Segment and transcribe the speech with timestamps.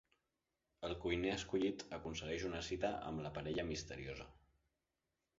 [0.87, 4.27] El cuiner escollit aconsegueix una cita amb la parella misteriosa.